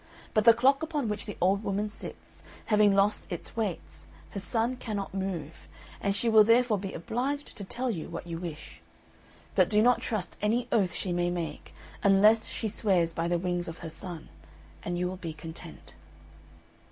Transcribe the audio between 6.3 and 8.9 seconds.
therefore be obliged to tell you what you wish.